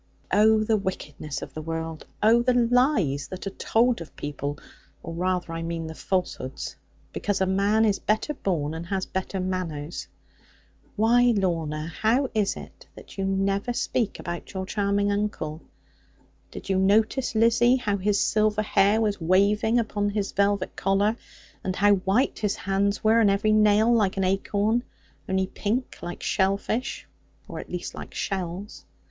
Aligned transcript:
'Oh, 0.33 0.63
the 0.63 0.77
wickedness 0.77 1.43
of 1.43 1.53
the 1.53 1.61
world! 1.61 2.07
Oh, 2.23 2.41
the 2.41 2.55
lies 2.55 3.27
that 3.27 3.45
are 3.45 3.51
told 3.51 4.01
of 4.01 4.15
people 4.15 4.57
or 5.03 5.13
rather 5.13 5.53
I 5.53 5.61
mean 5.61 5.85
the 5.85 5.93
falsehoods 5.93 6.75
because 7.13 7.39
a 7.39 7.45
man 7.45 7.85
is 7.85 7.99
better 7.99 8.33
born, 8.33 8.73
and 8.73 8.87
has 8.87 9.05
better 9.05 9.39
manners! 9.39 10.07
Why, 10.95 11.35
Lorna, 11.37 11.85
how 11.85 12.31
is 12.33 12.55
it 12.57 12.87
that 12.95 13.19
you 13.19 13.25
never 13.25 13.73
speak 13.73 14.17
about 14.19 14.55
your 14.55 14.65
charming 14.65 15.11
uncle? 15.11 15.61
Did 16.49 16.67
you 16.67 16.79
notice, 16.79 17.35
Lizzie, 17.35 17.75
how 17.75 17.97
his 17.97 18.19
silver 18.19 18.63
hair 18.63 18.99
was 18.99 19.21
waving 19.21 19.77
upon 19.77 20.09
his 20.09 20.31
velvet 20.31 20.75
collar, 20.75 21.15
and 21.63 21.75
how 21.75 21.93
white 21.93 22.39
his 22.39 22.55
hands 22.55 23.03
were, 23.03 23.19
and 23.19 23.29
every 23.29 23.51
nail 23.51 23.93
like 23.93 24.17
an 24.17 24.23
acorn; 24.23 24.81
only 25.29 25.45
pink 25.45 25.99
like 26.01 26.23
shell 26.23 26.57
fish, 26.57 27.05
or 27.47 27.59
at 27.59 27.69
least 27.69 27.93
like 27.93 28.15
shells? 28.15 28.85